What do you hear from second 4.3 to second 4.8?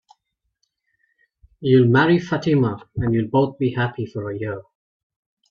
a year.